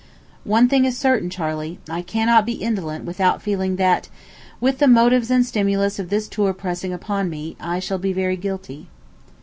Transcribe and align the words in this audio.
One 0.45 0.67
thing 0.67 0.85
is 0.85 0.97
certain, 0.97 1.29
Charley; 1.29 1.77
I 1.87 2.01
cannot 2.01 2.43
be 2.47 2.53
indolent 2.53 3.05
without 3.05 3.39
feeling 3.39 3.75
that, 3.75 4.09
with 4.59 4.79
the 4.79 4.87
motives 4.87 5.29
and 5.29 5.45
stimulus 5.45 5.99
of 5.99 6.09
this 6.09 6.27
tour 6.27 6.53
pressing 6.53 6.91
upon 6.91 7.29
me, 7.29 7.55
I 7.59 7.77
shall 7.77 7.99
be 7.99 8.11
very 8.11 8.35
guilty. 8.35 8.87